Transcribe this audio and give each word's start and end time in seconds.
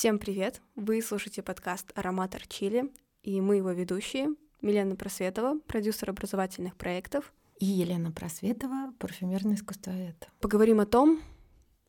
Всем 0.00 0.18
привет! 0.18 0.62
Вы 0.76 1.02
слушаете 1.02 1.42
подкаст 1.42 1.92
«Ароматор 1.94 2.46
Чили», 2.46 2.90
и 3.22 3.38
мы 3.42 3.56
его 3.56 3.70
ведущие 3.70 4.30
Милена 4.62 4.96
Просветова, 4.96 5.58
продюсер 5.66 6.08
образовательных 6.08 6.74
проектов, 6.74 7.34
и 7.58 7.66
Елена 7.66 8.10
Просветова, 8.10 8.94
парфюмерный 8.98 9.56
искусствовед. 9.56 10.26
Поговорим 10.40 10.80
о 10.80 10.86
том, 10.86 11.20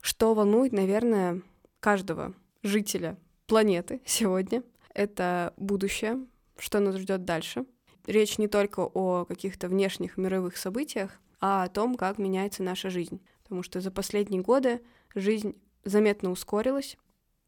что 0.01 0.33
волнует, 0.33 0.73
наверное, 0.73 1.41
каждого 1.79 2.33
жителя 2.63 3.17
планеты 3.47 4.01
сегодня. 4.03 4.61
Это 4.93 5.53
будущее, 5.55 6.19
что 6.57 6.81
нас 6.81 6.97
ждет 6.97 7.23
дальше. 7.23 7.65
Речь 8.07 8.37
не 8.37 8.49
только 8.49 8.81
о 8.81 9.23
каких-то 9.23 9.69
внешних 9.69 10.17
мировых 10.17 10.57
событиях, 10.57 11.17
а 11.39 11.63
о 11.63 11.69
том, 11.69 11.95
как 11.95 12.17
меняется 12.17 12.61
наша 12.61 12.89
жизнь. 12.89 13.21
Потому 13.43 13.63
что 13.63 13.79
за 13.79 13.89
последние 13.89 14.41
годы 14.41 14.81
жизнь 15.15 15.55
заметно 15.85 16.29
ускорилась, 16.29 16.97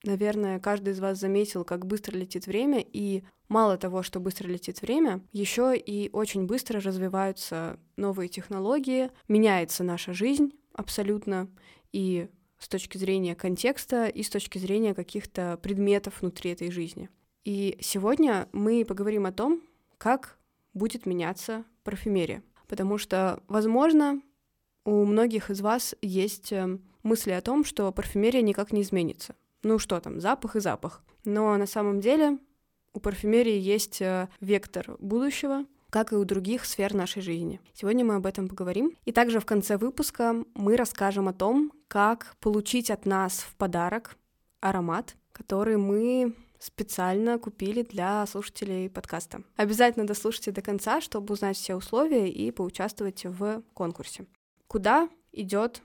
Наверное, 0.04 0.60
каждый 0.60 0.94
из 0.94 1.00
вас 1.00 1.18
заметил, 1.18 1.64
как 1.64 1.86
быстро 1.86 2.18
летит 2.18 2.46
время, 2.46 2.84
и 2.86 3.24
мало 3.48 3.78
того, 3.78 4.04
что 4.04 4.20
быстро 4.20 4.50
летит 4.50 4.82
время, 4.82 5.22
еще 5.32 5.78
и 5.78 6.10
очень 6.12 6.46
быстро 6.46 6.82
развиваются 6.82 7.80
новые 7.96 8.28
технологии, 8.28 9.12
меняется 9.30 9.84
наша 9.84 10.14
жизнь 10.14 10.52
абсолютно, 10.74 11.50
и 11.94 12.28
с 12.58 12.68
точки 12.68 12.98
зрения 12.98 13.36
контекста, 13.36 14.08
и 14.08 14.24
с 14.24 14.30
точки 14.30 14.58
зрения 14.58 14.94
каких-то 14.94 15.58
предметов 15.62 16.22
внутри 16.22 16.52
этой 16.52 16.70
жизни. 16.70 17.10
И 17.46 17.78
сегодня 17.82 18.50
мы 18.52 18.86
поговорим 18.86 19.26
о 19.26 19.32
том, 19.32 19.62
как 19.98 20.38
будет 20.74 21.06
меняться 21.06 21.66
парфюмерия. 21.84 22.44
Потому 22.68 22.98
что, 22.98 23.42
возможно, 23.48 24.22
у 24.86 25.06
многих 25.06 25.50
из 25.50 25.62
вас 25.62 25.96
есть 26.02 26.52
э, 26.52 26.80
мысли 27.04 27.32
о 27.32 27.42
том, 27.42 27.64
что 27.64 27.92
парфюмерия 27.92 28.42
никак 28.42 28.72
не 28.72 28.82
изменится. 28.82 29.36
Ну 29.64 29.80
что 29.80 30.00
там, 30.00 30.20
запах 30.20 30.56
и 30.56 30.60
запах. 30.60 31.02
Но 31.26 31.56
на 31.58 31.66
самом 31.66 32.02
деле 32.02 32.38
у 32.94 33.00
парфюмерии 33.00 33.58
есть 33.58 34.02
э, 34.02 34.28
вектор 34.40 34.96
будущего, 35.00 35.66
как 35.90 36.12
и 36.12 36.16
у 36.16 36.26
других 36.26 36.66
сфер 36.66 36.94
нашей 36.94 37.22
жизни. 37.22 37.62
Сегодня 37.74 38.04
мы 38.04 38.16
об 38.16 38.26
этом 38.26 38.48
поговорим. 38.48 38.96
И 39.06 39.12
также 39.12 39.40
в 39.40 39.46
конце 39.46 39.78
выпуска 39.78 40.44
мы 40.54 40.76
расскажем 40.76 41.28
о 41.28 41.34
том, 41.34 41.72
как 41.88 42.36
получить 42.40 42.92
от 42.92 43.06
нас 43.06 43.40
в 43.40 43.56
подарок 43.56 44.18
аромат, 44.60 45.16
который 45.32 45.78
мы 45.78 46.36
специально 46.60 47.38
купили 47.38 47.84
для 47.84 48.26
слушателей 48.26 48.90
подкаста. 48.90 49.44
Обязательно 49.56 50.08
дослушайте 50.08 50.52
до 50.52 50.62
конца, 50.62 51.02
чтобы 51.02 51.34
узнать 51.34 51.58
все 51.58 51.76
условия 51.76 52.30
и 52.30 52.52
поучаствовать 52.52 53.26
в 53.26 53.62
конкурсе. 53.74 54.26
Куда 54.68 55.10
идет 55.32 55.84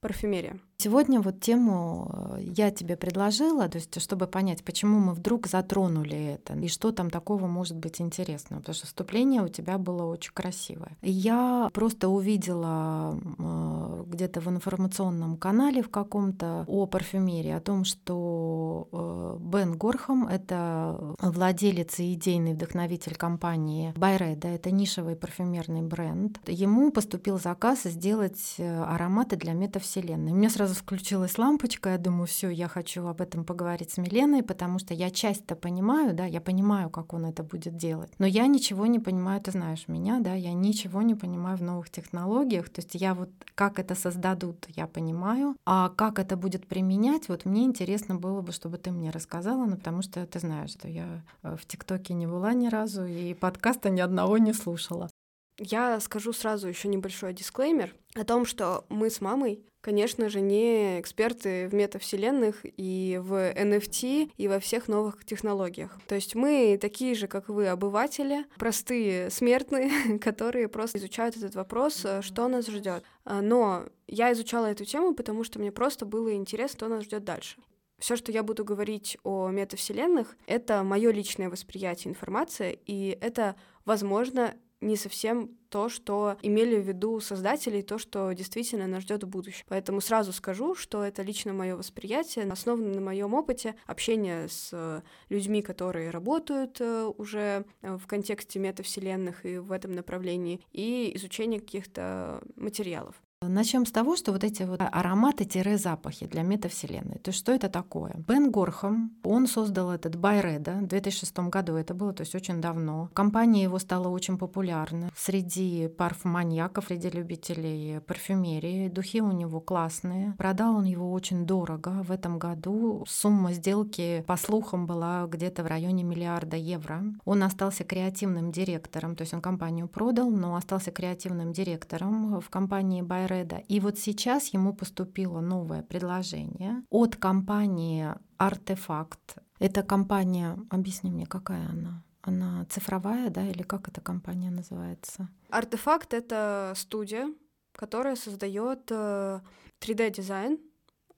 парфюмерия? 0.00 0.58
Сегодня 0.76 1.20
вот 1.20 1.40
тему 1.40 2.10
э, 2.12 2.42
я 2.56 2.70
тебе 2.70 2.96
предложила, 2.96 3.68
то 3.68 3.78
есть 3.78 4.00
чтобы 4.00 4.26
понять, 4.26 4.64
почему 4.64 4.98
мы 4.98 5.14
вдруг 5.14 5.46
затронули 5.46 6.34
это 6.34 6.54
и 6.54 6.68
что 6.68 6.92
там 6.92 7.10
такого 7.10 7.46
может 7.46 7.76
быть 7.76 8.00
интересного, 8.00 8.60
потому 8.60 8.74
что 8.74 8.86
вступление 8.86 9.42
у 9.42 9.48
тебя 9.48 9.78
было 9.78 10.04
очень 10.04 10.32
красивое. 10.34 10.96
Я 11.00 11.70
просто 11.72 12.08
увидела 12.08 13.18
э, 13.38 14.04
где-то 14.08 14.40
в 14.40 14.48
информационном 14.48 15.36
канале 15.36 15.82
в 15.82 15.90
каком-то 15.90 16.64
о 16.66 16.86
парфюмерии, 16.86 17.52
о 17.52 17.60
том, 17.60 17.84
что 17.84 18.88
э, 18.92 19.38
Бен 19.40 19.78
Горхам— 19.78 20.26
это 20.28 21.14
владелец 21.20 22.00
и 22.00 22.14
идейный 22.14 22.54
вдохновитель 22.54 23.14
компании 23.14 23.92
Байреда, 23.96 24.48
это 24.48 24.70
нишевый 24.70 25.16
парфюмерный 25.16 25.82
бренд. 25.82 26.40
Ему 26.46 26.90
поступил 26.90 27.38
заказ 27.38 27.84
сделать 27.84 28.56
ароматы 28.58 29.36
для 29.36 29.52
метавселенной. 29.52 30.32
Мне 30.32 30.50
сразу 30.50 30.63
включилась 30.72 31.36
лампочка, 31.36 31.90
я 31.90 31.98
думаю, 31.98 32.26
все, 32.26 32.48
я 32.48 32.68
хочу 32.68 33.06
об 33.06 33.20
этом 33.20 33.44
поговорить 33.44 33.90
с 33.90 33.98
Миленой, 33.98 34.42
потому 34.42 34.78
что 34.78 34.94
я 34.94 35.10
часть-то 35.10 35.56
понимаю, 35.56 36.14
да, 36.14 36.24
я 36.24 36.40
понимаю, 36.40 36.90
как 36.90 37.12
он 37.12 37.26
это 37.26 37.42
будет 37.42 37.76
делать, 37.76 38.12
но 38.18 38.26
я 38.26 38.46
ничего 38.46 38.86
не 38.86 38.98
понимаю, 38.98 39.40
ты 39.40 39.50
знаешь 39.50 39.88
меня, 39.88 40.20
да, 40.20 40.34
я 40.34 40.52
ничего 40.52 41.02
не 41.02 41.14
понимаю 41.14 41.56
в 41.58 41.62
новых 41.62 41.90
технологиях, 41.90 42.68
то 42.68 42.80
есть 42.80 42.94
я 42.94 43.14
вот 43.14 43.30
как 43.54 43.78
это 43.78 43.94
создадут, 43.94 44.66
я 44.68 44.86
понимаю, 44.86 45.56
а 45.66 45.90
как 45.90 46.18
это 46.18 46.36
будет 46.36 46.66
применять, 46.66 47.28
вот 47.28 47.44
мне 47.44 47.64
интересно 47.64 48.14
было 48.14 48.40
бы, 48.40 48.52
чтобы 48.52 48.78
ты 48.78 48.90
мне 48.90 49.10
рассказала, 49.10 49.66
ну, 49.66 49.76
потому 49.76 50.02
что 50.02 50.26
ты 50.26 50.38
знаешь, 50.38 50.70
что 50.70 50.88
я 50.88 51.22
э, 51.42 51.56
в 51.56 51.66
ТикТоке 51.66 52.14
не 52.14 52.26
была 52.26 52.54
ни 52.54 52.68
разу 52.68 53.04
и 53.04 53.34
подкаста 53.34 53.90
ни 53.90 54.00
одного 54.00 54.38
не 54.38 54.52
слушала. 54.52 55.10
Я 55.58 56.00
скажу 56.00 56.32
сразу 56.32 56.68
еще 56.68 56.88
небольшой 56.88 57.32
дисклеймер 57.32 57.94
о 58.14 58.24
том, 58.24 58.44
что 58.44 58.84
мы 58.88 59.08
с 59.08 59.20
мамой, 59.20 59.64
конечно 59.80 60.28
же, 60.28 60.40
не 60.40 61.00
эксперты 61.00 61.68
в 61.68 61.74
метавселенных 61.74 62.60
и 62.64 63.20
в 63.22 63.52
NFT 63.52 64.32
и 64.36 64.48
во 64.48 64.58
всех 64.58 64.88
новых 64.88 65.24
технологиях. 65.24 65.96
То 66.08 66.16
есть 66.16 66.34
мы 66.34 66.76
такие 66.80 67.14
же, 67.14 67.28
как 67.28 67.48
вы, 67.48 67.68
обыватели, 67.68 68.46
простые 68.56 69.30
смертные, 69.30 70.18
которые 70.22 70.68
просто 70.68 70.98
изучают 70.98 71.36
этот 71.36 71.54
вопрос, 71.54 72.04
что 72.20 72.48
нас 72.48 72.66
ждет. 72.66 73.04
Но 73.24 73.86
я 74.08 74.32
изучала 74.32 74.66
эту 74.66 74.84
тему, 74.84 75.14
потому 75.14 75.44
что 75.44 75.60
мне 75.60 75.70
просто 75.70 76.04
было 76.04 76.34
интересно, 76.34 76.78
что 76.78 76.88
нас 76.88 77.04
ждет 77.04 77.22
дальше. 77.22 77.58
Все, 77.98 78.16
что 78.16 78.32
я 78.32 78.42
буду 78.42 78.64
говорить 78.64 79.16
о 79.22 79.48
метавселенных, 79.50 80.36
это 80.46 80.82
мое 80.82 81.12
личное 81.12 81.48
восприятие 81.48 82.10
информации, 82.10 82.78
и 82.86 83.16
это, 83.20 83.54
возможно, 83.84 84.56
не 84.84 84.96
совсем 84.96 85.50
то, 85.68 85.88
что 85.88 86.36
имели 86.42 86.76
в 86.76 86.86
виду 86.86 87.20
создатели, 87.20 87.78
и 87.78 87.82
то, 87.82 87.98
что 87.98 88.32
действительно 88.32 88.86
нас 88.86 89.02
ждет 89.02 89.24
в 89.24 89.28
будущем. 89.28 89.64
Поэтому 89.68 90.00
сразу 90.00 90.32
скажу, 90.32 90.74
что 90.74 91.02
это 91.02 91.22
лично 91.22 91.52
мое 91.52 91.76
восприятие, 91.76 92.50
основано 92.50 92.94
на 92.94 93.00
моем 93.00 93.34
опыте 93.34 93.74
общения 93.86 94.48
с 94.48 94.70
э, 94.72 95.02
людьми, 95.30 95.62
которые 95.62 96.10
работают 96.10 96.80
э, 96.80 97.10
уже 97.16 97.64
э, 97.82 97.96
в 97.96 98.06
контексте 98.06 98.60
метавселенных 98.60 99.44
и 99.44 99.58
в 99.58 99.72
этом 99.72 99.92
направлении, 99.92 100.60
и 100.72 101.12
изучения 101.16 101.58
каких-то 101.58 102.42
материалов. 102.54 103.20
Начнем 103.48 103.86
с 103.86 103.92
того, 103.92 104.16
что 104.16 104.32
вот 104.32 104.44
эти 104.44 104.62
вот 104.62 104.80
ароматы-запахи 104.80 106.26
для 106.26 106.42
метавселенной. 106.42 107.18
То 107.18 107.28
есть 107.30 107.38
что 107.38 107.52
это 107.52 107.68
такое? 107.68 108.14
Бен 108.26 108.50
Горхам, 108.50 109.12
он 109.22 109.46
создал 109.46 109.90
этот 109.90 110.16
Байреда 110.16 110.72
в 110.82 110.86
2006 110.86 111.38
году, 111.50 111.74
это 111.74 111.94
было 111.94 112.12
то 112.12 112.22
есть 112.22 112.34
очень 112.34 112.60
давно. 112.60 113.10
Компания 113.12 113.64
его 113.64 113.78
стала 113.78 114.08
очень 114.08 114.38
популярна 114.38 115.10
среди 115.16 115.88
парфманьяков, 115.88 116.86
среди 116.86 117.10
любителей 117.10 118.00
парфюмерии. 118.00 118.88
Духи 118.88 119.20
у 119.20 119.32
него 119.32 119.60
классные. 119.60 120.34
Продал 120.38 120.76
он 120.76 120.84
его 120.84 121.12
очень 121.12 121.46
дорого. 121.46 122.02
В 122.02 122.10
этом 122.10 122.38
году 122.38 123.04
сумма 123.06 123.52
сделки, 123.52 124.24
по 124.26 124.36
слухам, 124.36 124.86
была 124.86 125.26
где-то 125.26 125.62
в 125.62 125.66
районе 125.66 126.04
миллиарда 126.04 126.56
евро. 126.56 127.02
Он 127.24 127.42
остался 127.42 127.84
креативным 127.84 128.52
директором, 128.52 129.16
то 129.16 129.22
есть 129.22 129.34
он 129.34 129.40
компанию 129.40 129.88
продал, 129.88 130.30
но 130.30 130.56
остался 130.56 130.90
креативным 130.90 131.52
директором 131.52 132.40
в 132.40 132.48
компании 132.48 133.02
Байреда 133.02 133.33
Фреда. 133.34 133.62
И 133.68 133.80
вот 133.80 133.98
сейчас 133.98 134.54
ему 134.54 134.72
поступило 134.72 135.40
новое 135.40 135.82
предложение 135.82 136.82
от 136.90 137.16
компании 137.16 138.14
Артефакт. 138.36 139.38
Эта 139.58 139.82
компания, 139.82 140.56
объясни 140.70 141.10
мне, 141.10 141.26
какая 141.26 141.68
она? 141.68 142.04
Она 142.22 142.64
цифровая, 142.70 143.30
да, 143.30 143.46
или 143.46 143.62
как 143.62 143.88
эта 143.88 144.00
компания 144.00 144.50
называется? 144.50 145.28
Артефакт— 145.50 146.14
это 146.20 146.72
студия, 146.76 147.28
которая 147.72 148.16
создает 148.16 148.90
3D-дизайн 148.90 150.54
э, 150.54 150.58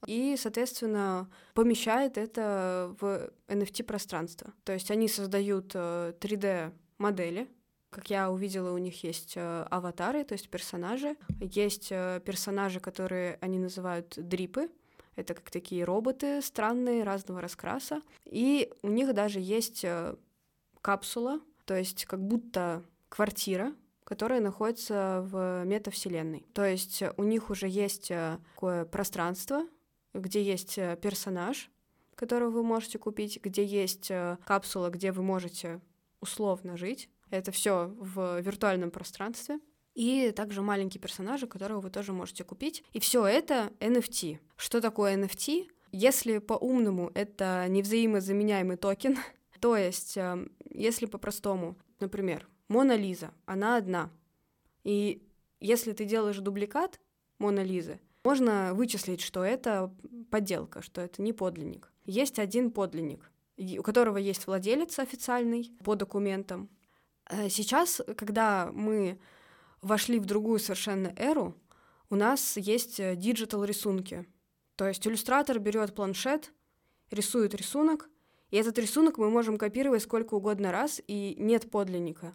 и, 0.06 0.36
соответственно, 0.38 1.28
помещает 1.54 2.18
это 2.18 2.94
в 3.00 3.30
NFT-пространство. 3.48 4.52
То 4.64 4.72
есть 4.72 4.90
они 4.90 5.08
создают 5.08 5.74
3D-модели, 5.74 7.42
э, 7.42 7.46
как 7.96 8.10
я 8.10 8.30
увидела, 8.30 8.74
у 8.74 8.78
них 8.78 9.04
есть 9.04 9.38
э, 9.38 9.66
аватары, 9.70 10.22
то 10.22 10.34
есть 10.34 10.50
персонажи. 10.50 11.16
Есть 11.40 11.88
э, 11.90 12.20
персонажи, 12.26 12.78
которые 12.78 13.38
они 13.40 13.58
называют 13.58 14.12
дрипы. 14.18 14.68
Это 15.14 15.32
как 15.32 15.50
такие 15.50 15.82
роботы 15.82 16.42
странные, 16.42 17.04
разного 17.04 17.40
раскраса. 17.40 18.02
И 18.26 18.70
у 18.82 18.88
них 18.88 19.14
даже 19.14 19.40
есть 19.40 19.82
э, 19.82 20.14
капсула, 20.82 21.40
то 21.64 21.74
есть 21.74 22.04
как 22.04 22.20
будто 22.22 22.82
квартира, 23.08 23.72
которая 24.04 24.42
находится 24.42 25.26
в 25.30 25.64
метавселенной. 25.64 26.44
То 26.52 26.66
есть 26.66 27.02
у 27.16 27.24
них 27.24 27.48
уже 27.48 27.66
есть 27.66 28.08
такое 28.08 28.84
пространство, 28.84 29.62
где 30.12 30.42
есть 30.42 30.74
персонаж, 31.00 31.70
которого 32.14 32.50
вы 32.50 32.62
можете 32.62 32.98
купить, 32.98 33.40
где 33.42 33.64
есть 33.64 34.12
капсула, 34.44 34.90
где 34.90 35.12
вы 35.12 35.22
можете 35.22 35.80
условно 36.20 36.76
жить, 36.76 37.08
это 37.30 37.52
все 37.52 37.94
в 37.98 38.40
виртуальном 38.40 38.90
пространстве. 38.90 39.58
И 39.94 40.30
также 40.36 40.60
маленькие 40.60 41.00
персонажи, 41.00 41.46
которого 41.46 41.80
вы 41.80 41.90
тоже 41.90 42.12
можете 42.12 42.44
купить. 42.44 42.84
И 42.92 43.00
все 43.00 43.26
это 43.26 43.72
NFT. 43.80 44.38
Что 44.56 44.80
такое 44.80 45.16
NFT? 45.16 45.68
Если 45.90 46.38
по-умному 46.38 47.10
это 47.14 47.64
невзаимозаменяемый 47.68 48.76
токен, 48.76 49.16
то 49.60 49.76
есть, 49.76 50.16
эм, 50.18 50.52
если 50.70 51.06
по-простому, 51.06 51.76
например, 52.00 52.46
Мона 52.68 52.94
Лиза, 52.96 53.32
она 53.46 53.76
одна. 53.76 54.10
И 54.84 55.26
если 55.60 55.92
ты 55.92 56.04
делаешь 56.04 56.38
дубликат 56.38 57.00
Мона 57.38 57.62
Лизы, 57.62 57.98
можно 58.24 58.74
вычислить, 58.74 59.20
что 59.20 59.44
это 59.44 59.94
подделка, 60.30 60.82
что 60.82 61.00
это 61.00 61.22
не 61.22 61.32
подлинник. 61.32 61.92
есть 62.04 62.38
один 62.38 62.70
подлинник, 62.70 63.30
у 63.56 63.82
которого 63.82 64.16
есть 64.18 64.46
владелец 64.46 64.98
официальный 64.98 65.70
по 65.84 65.94
документам. 65.94 66.68
Э, 67.28 67.48
сейчас, 67.48 68.00
когда 68.16 68.70
мы 68.72 69.18
вошли 69.82 70.18
в 70.18 70.24
другую 70.24 70.58
совершенно 70.58 71.12
эру, 71.16 71.54
у 72.10 72.16
нас 72.16 72.56
есть 72.56 72.96
digital 73.18 73.64
рисунки. 73.64 74.26
То 74.76 74.86
есть 74.86 75.06
иллюстратор 75.06 75.58
берет 75.58 75.94
планшет, 75.94 76.52
рисует 77.10 77.54
рисунок, 77.54 78.08
и 78.50 78.56
этот 78.56 78.78
рисунок 78.78 79.18
мы 79.18 79.30
можем 79.30 79.58
копировать 79.58 80.02
сколько 80.02 80.34
угодно 80.34 80.70
раз, 80.70 81.00
и 81.06 81.34
нет 81.38 81.70
подлинника. 81.70 82.34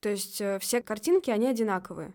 То 0.00 0.08
есть 0.08 0.40
э, 0.40 0.58
все 0.58 0.80
картинки, 0.80 1.30
они 1.30 1.46
одинаковые. 1.46 2.14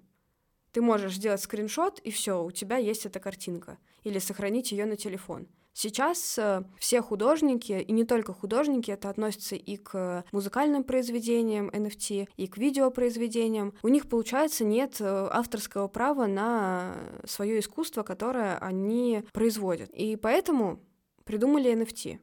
Ты 0.72 0.82
можешь 0.82 1.16
сделать 1.16 1.42
скриншот, 1.42 2.00
и 2.00 2.12
все, 2.12 2.44
у 2.44 2.52
тебя 2.52 2.78
есть 2.78 3.06
эта 3.06 3.20
картинка. 3.20 3.78
Или 4.04 4.20
сохранить 4.20 4.72
ее 4.72 4.86
на 4.86 4.98
телефон. 4.98 5.48
Сейчас 5.74 6.38
э, 6.38 6.64
все 6.78 7.02
художники, 7.02 7.74
и 7.74 7.92
не 7.92 8.06
только 8.06 8.32
художники, 8.32 8.92
это 8.92 9.10
относится 9.10 9.56
и 9.56 9.78
к 9.78 10.24
музыкальным 10.32 10.84
произведениям 10.84 11.70
NFT, 11.70 12.30
и 12.36 12.48
к 12.48 12.58
видеопроизведениям. 12.58 13.74
У 13.82 13.88
них, 13.88 14.08
получается, 14.08 14.64
нет 14.64 14.98
э, 15.00 15.28
авторского 15.32 15.88
права 15.88 16.28
на 16.28 16.96
свое 17.26 17.60
искусство, 17.60 18.04
которое 18.04 18.58
они 18.60 19.24
производят. 19.34 19.90
И 19.90 20.16
поэтому 20.16 20.80
придумали 21.24 21.74
NFT. 21.74 22.20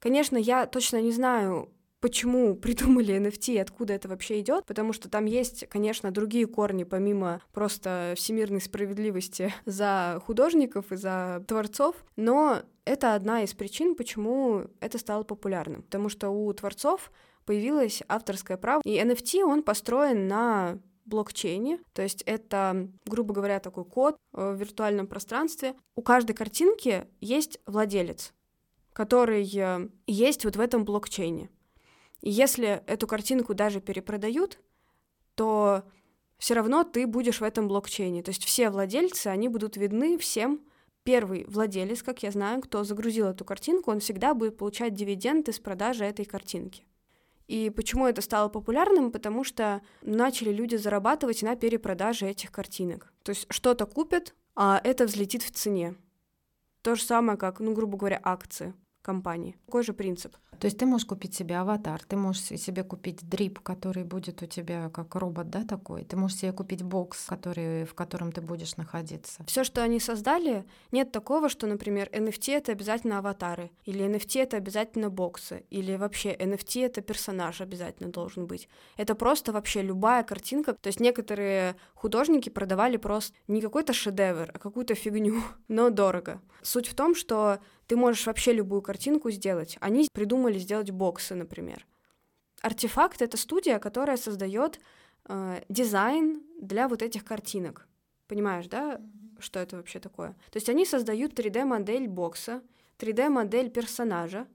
Конечно, 0.00 0.36
я 0.36 0.66
точно 0.66 1.00
не 1.00 1.12
знаю, 1.12 1.72
почему 2.00 2.56
придумали 2.56 3.16
NFT 3.16 3.54
и 3.54 3.58
откуда 3.58 3.94
это 3.94 4.08
вообще 4.08 4.40
идет, 4.40 4.66
потому 4.66 4.92
что 4.92 5.08
там 5.08 5.26
есть, 5.26 5.68
конечно, 5.68 6.10
другие 6.10 6.46
корни, 6.46 6.84
помимо 6.84 7.40
просто 7.52 8.14
всемирной 8.16 8.60
справедливости 8.60 9.52
за 9.66 10.20
художников 10.26 10.92
и 10.92 10.96
за 10.96 11.44
творцов, 11.46 11.96
но 12.16 12.62
это 12.84 13.14
одна 13.14 13.42
из 13.42 13.54
причин, 13.54 13.94
почему 13.94 14.64
это 14.80 14.98
стало 14.98 15.22
популярным, 15.22 15.82
потому 15.82 16.08
что 16.08 16.30
у 16.30 16.52
творцов 16.52 17.12
появилось 17.44 18.02
авторское 18.08 18.56
право, 18.56 18.82
и 18.84 18.98
NFT, 18.98 19.42
он 19.42 19.62
построен 19.62 20.28
на 20.28 20.78
блокчейне, 21.04 21.80
то 21.92 22.02
есть 22.02 22.22
это, 22.22 22.88
грубо 23.04 23.34
говоря, 23.34 23.58
такой 23.58 23.84
код 23.84 24.16
в 24.32 24.54
виртуальном 24.54 25.06
пространстве. 25.06 25.74
У 25.96 26.02
каждой 26.02 26.34
картинки 26.34 27.06
есть 27.20 27.58
владелец, 27.66 28.32
который 28.92 29.50
э, 29.52 29.88
есть 30.06 30.44
вот 30.44 30.54
в 30.56 30.60
этом 30.60 30.84
блокчейне. 30.84 31.50
Если 32.22 32.82
эту 32.86 33.06
картинку 33.06 33.54
даже 33.54 33.80
перепродают, 33.80 34.58
то 35.34 35.84
все 36.38 36.54
равно 36.54 36.84
ты 36.84 37.06
будешь 37.06 37.40
в 37.40 37.44
этом 37.44 37.68
блокчейне. 37.68 38.22
То 38.22 38.30
есть 38.30 38.44
все 38.44 38.70
владельцы, 38.70 39.28
они 39.28 39.48
будут 39.48 39.76
видны 39.76 40.18
всем. 40.18 40.60
Первый 41.02 41.44
владелец, 41.46 42.02
как 42.02 42.22
я 42.22 42.30
знаю, 42.30 42.60
кто 42.60 42.84
загрузил 42.84 43.26
эту 43.28 43.44
картинку, 43.44 43.90
он 43.90 44.00
всегда 44.00 44.34
будет 44.34 44.58
получать 44.58 44.94
дивиденды 44.94 45.52
с 45.52 45.58
продажи 45.58 46.04
этой 46.04 46.26
картинки. 46.26 46.84
И 47.48 47.70
почему 47.70 48.06
это 48.06 48.20
стало 48.20 48.48
популярным? 48.48 49.10
Потому 49.10 49.42
что 49.42 49.80
начали 50.02 50.52
люди 50.52 50.76
зарабатывать 50.76 51.42
на 51.42 51.56
перепродаже 51.56 52.28
этих 52.28 52.52
картинок. 52.52 53.12
То 53.22 53.30
есть 53.30 53.46
что-то 53.50 53.86
купят, 53.86 54.34
а 54.54 54.80
это 54.84 55.06
взлетит 55.06 55.42
в 55.42 55.50
цене. 55.50 55.94
То 56.82 56.94
же 56.94 57.02
самое, 57.02 57.38
как, 57.38 57.60
ну, 57.60 57.72
грубо 57.72 57.96
говоря, 57.96 58.20
акции 58.22 58.74
компании. 59.10 59.56
Такой 59.66 59.82
же 59.82 59.92
принцип. 59.92 60.36
То 60.60 60.66
есть 60.66 60.78
ты 60.78 60.86
можешь 60.86 61.06
купить 61.06 61.34
себе 61.34 61.56
аватар, 61.56 62.02
ты 62.06 62.16
можешь 62.16 62.42
себе 62.42 62.84
купить 62.84 63.28
дрип, 63.28 63.60
который 63.60 64.04
будет 64.04 64.42
у 64.42 64.46
тебя 64.46 64.90
как 64.90 65.14
робот, 65.14 65.48
да, 65.48 65.64
такой. 65.64 66.04
Ты 66.04 66.16
можешь 66.16 66.38
себе 66.38 66.52
купить 66.52 66.82
бокс, 66.82 67.26
который, 67.26 67.84
в 67.84 67.94
котором 67.94 68.30
ты 68.30 68.42
будешь 68.42 68.76
находиться. 68.76 69.42
Все, 69.46 69.64
что 69.64 69.82
они 69.82 70.00
создали, 70.00 70.64
нет 70.92 71.12
такого, 71.12 71.48
что, 71.48 71.66
например, 71.66 72.10
NFT 72.12 72.52
это 72.52 72.72
обязательно 72.72 73.18
аватары, 73.18 73.70
или 73.86 74.04
NFT 74.04 74.42
это 74.42 74.58
обязательно 74.58 75.08
боксы, 75.08 75.64
или 75.70 75.96
вообще 75.96 76.34
NFT 76.34 76.84
это 76.84 77.00
персонаж 77.00 77.62
обязательно 77.62 78.10
должен 78.10 78.46
быть. 78.46 78.68
Это 78.98 79.14
просто 79.14 79.52
вообще 79.52 79.82
любая 79.82 80.22
картинка. 80.24 80.74
То 80.74 80.88
есть 80.88 81.00
некоторые 81.00 81.74
художники 81.94 82.50
продавали 82.50 82.98
просто 82.98 83.34
не 83.48 83.62
какой-то 83.62 83.94
шедевр, 83.94 84.50
а 84.52 84.58
какую-то 84.58 84.94
фигню, 84.94 85.42
но 85.68 85.88
дорого. 85.88 86.42
Суть 86.62 86.88
в 86.88 86.94
том, 86.94 87.14
что 87.14 87.60
ты 87.90 87.96
можешь 87.96 88.24
вообще 88.26 88.52
любую 88.52 88.82
картинку 88.82 89.32
сделать. 89.32 89.76
Они 89.80 90.06
придумали 90.12 90.60
сделать 90.60 90.92
боксы, 90.92 91.34
например. 91.34 91.84
Артефакт— 92.62 93.20
это 93.22 93.36
студия, 93.36 93.80
которая 93.80 94.16
создает 94.16 94.78
э, 95.28 95.62
дизайн 95.68 96.40
для 96.60 96.86
вот 96.86 97.02
этих 97.02 97.24
картинок. 97.24 97.88
Понимаешь, 98.28 98.68
да, 98.68 99.00
что 99.40 99.58
это 99.58 99.76
вообще 99.76 99.98
такое? 99.98 100.36
То 100.52 100.58
есть 100.58 100.68
они 100.68 100.86
создают 100.86 101.36
3D-модель 101.36 102.06
бокса, 102.06 102.62
3D-модель 102.98 103.70
персонажа, 103.70 104.46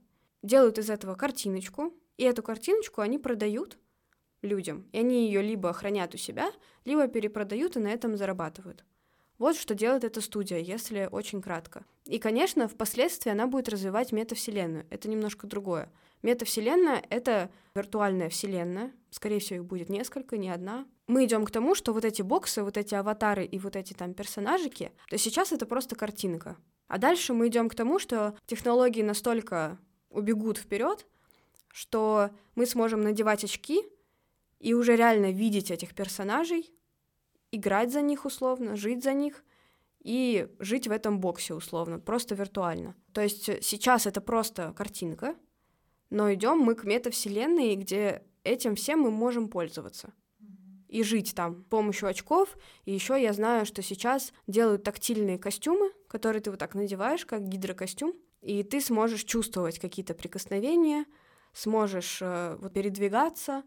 делают 0.42 0.78
из 0.78 0.88
этого 0.88 1.14
картиночку, 1.14 1.92
и 2.16 2.24
эту 2.24 2.42
картиночку 2.42 3.02
они 3.02 3.18
продают 3.18 3.76
людям. 4.40 4.88
И 4.92 4.98
они 4.98 5.26
ее 5.26 5.42
либо 5.42 5.74
хранят 5.74 6.14
у 6.14 6.16
себя, 6.16 6.50
либо 6.86 7.06
перепродают 7.06 7.76
и 7.76 7.80
на 7.80 7.88
этом 7.88 8.16
зарабатывают. 8.16 8.86
Вот 9.38 9.56
что 9.56 9.74
делает 9.74 10.04
эта 10.04 10.20
студия, 10.20 10.58
если 10.58 11.08
очень 11.10 11.42
кратко. 11.42 11.84
И, 12.04 12.18
конечно, 12.18 12.68
впоследствии 12.68 13.30
она 13.30 13.46
будет 13.46 13.68
развивать 13.68 14.12
метавселенную. 14.12 14.86
Это 14.90 15.08
немножко 15.08 15.46
другое. 15.46 15.92
Метавселенная— 16.22 17.02
это 17.10 17.50
виртуальная 17.74 18.30
вселенная. 18.30 18.92
Скорее 19.10 19.40
всего, 19.40 19.56
их 19.56 19.64
будет 19.64 19.88
несколько, 19.88 20.38
не 20.38 20.48
одна. 20.48 20.86
Мы 21.06 21.24
идем 21.24 21.44
к 21.44 21.50
тому, 21.50 21.74
что 21.74 21.92
вот 21.92 22.04
эти 22.04 22.22
боксы, 22.22 22.62
вот 22.62 22.76
эти 22.76 22.94
аватары 22.94 23.44
и 23.44 23.58
вот 23.58 23.76
эти 23.76 23.92
там 23.92 24.14
персонажики, 24.14 24.92
то 25.08 25.18
сейчас 25.18 25.52
это 25.52 25.66
просто 25.66 25.96
картинка. 25.96 26.56
А 26.88 26.98
дальше 26.98 27.32
мы 27.34 27.48
идем 27.48 27.68
к 27.68 27.74
тому, 27.74 27.98
что 27.98 28.36
технологии 28.46 29.02
настолько 29.02 29.78
убегут 30.08 30.58
вперед, 30.58 31.06
что 31.72 32.30
мы 32.54 32.64
сможем 32.64 33.02
надевать 33.02 33.44
очки 33.44 33.84
и 34.60 34.72
уже 34.72 34.96
реально 34.96 35.30
видеть 35.30 35.70
этих 35.70 35.94
персонажей, 35.94 36.72
играть 37.56 37.92
за 37.92 38.02
них 38.02 38.24
условно, 38.24 38.76
жить 38.76 39.02
за 39.02 39.12
них 39.12 39.44
и 40.00 40.48
жить 40.58 40.86
в 40.86 40.92
этом 40.92 41.20
боксе 41.20 41.54
условно, 41.54 41.98
просто 41.98 42.34
виртуально. 42.34 42.94
То 43.12 43.20
есть 43.20 43.64
сейчас 43.64 44.06
это 44.06 44.20
просто 44.20 44.72
картинка, 44.76 45.34
но 46.10 46.32
идем 46.32 46.58
мы 46.58 46.74
к 46.74 46.84
метавселенной, 46.84 47.74
где 47.76 48.22
этим 48.44 48.76
всем 48.76 49.00
мы 49.00 49.10
можем 49.10 49.48
пользоваться 49.48 50.12
и 50.88 51.02
жить 51.02 51.34
там 51.34 51.62
с 51.62 51.68
помощью 51.68 52.08
очков. 52.08 52.56
И 52.84 52.92
еще 52.92 53.20
я 53.20 53.32
знаю, 53.32 53.66
что 53.66 53.82
сейчас 53.82 54.32
делают 54.46 54.84
тактильные 54.84 55.38
костюмы, 55.38 55.92
которые 56.08 56.40
ты 56.40 56.50
вот 56.50 56.60
так 56.60 56.74
надеваешь, 56.74 57.26
как 57.26 57.48
гидрокостюм, 57.48 58.14
и 58.40 58.62
ты 58.62 58.80
сможешь 58.80 59.24
чувствовать 59.24 59.78
какие-то 59.78 60.14
прикосновения, 60.14 61.04
сможешь 61.52 62.18
э, 62.20 62.56
вот 62.60 62.72
передвигаться, 62.72 63.64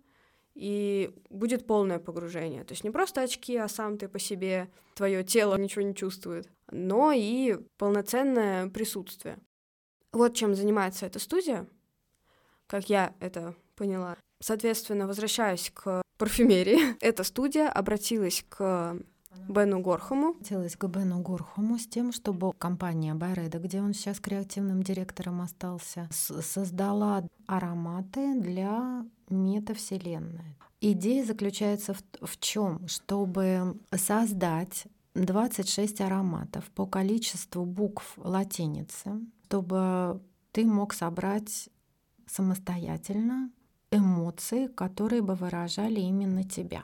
и 0.56 1.13
будет 1.29 1.65
полное 1.65 2.00
погружение. 2.00 2.63
То 2.63 2.74
есть 2.74 2.84
не 2.84 2.91
просто 2.91 3.22
очки, 3.22 3.56
а 3.56 3.68
сам 3.68 3.98
ты 3.98 4.08
по 4.08 4.20
себе, 4.20 4.70
твое 4.96 5.24
тело 5.24 5.56
ничего 5.58 5.84
не 5.84 5.96
чувствует, 5.96 6.50
но 6.72 7.12
и 7.12 7.58
полноценное 7.77 8.70
присутствие. 8.70 9.39
Вот 10.12 10.36
чем 10.36 10.56
занимается 10.56 11.06
эта 11.06 11.20
студия, 11.20 11.68
как 12.68 12.89
я 12.89 13.15
это 13.20 13.56
поняла. 13.75 14.18
Соответственно, 14.41 15.08
возвращаясь 15.08 15.72
к 15.74 16.01
парфюмерии, 16.18 16.98
эта 17.01 17.24
студия 17.24 17.70
обратилась 17.70 18.46
к 18.50 18.98
Бену 19.50 19.79
Горхому. 19.79 20.29
Обратилась 20.29 20.75
к 20.75 20.88
Бену 20.88 21.21
Горхому 21.21 21.77
с 21.79 21.88
тем, 21.88 22.12
чтобы 22.12 22.53
компания 22.53 23.15
Байреда, 23.15 23.59
где 23.59 23.81
он 23.81 23.93
сейчас 23.93 24.19
креативным 24.19 24.83
директором 24.83 25.41
остался, 25.41 26.07
создала 26.12 27.24
ароматы 27.48 28.39
для 28.39 29.05
метавселенной. 29.29 30.55
Идея 30.81 31.25
заключается 31.25 31.93
в, 31.93 32.01
в 32.21 32.39
чем? 32.39 32.88
Чтобы 32.88 33.77
создать 33.91 34.86
26 35.15 36.01
ароматов 36.01 36.69
по 36.71 36.86
количеству 36.86 37.65
букв 37.65 38.13
латиницы, 38.17 39.19
чтобы 39.45 40.21
ты 40.51 40.65
мог 40.65 40.93
собрать 40.93 41.69
самостоятельно 42.27 43.51
эмоции, 43.91 44.67
которые 44.67 45.21
бы 45.21 45.33
выражали 45.36 46.00
именно 46.00 46.43
тебя. 46.43 46.83